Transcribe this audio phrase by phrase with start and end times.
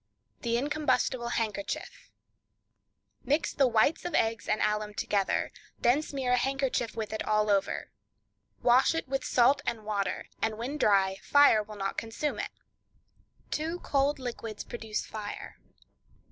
[0.41, 7.13] The Incombustible Handkerchief.—Mix the whites of eggs and alum together; then smear a handkerchief with
[7.13, 7.91] it all over.
[8.63, 12.49] Wash it in salt and water, and when dry fire will not consume it.
[13.51, 15.59] Two Cold Liquids Produce Fire.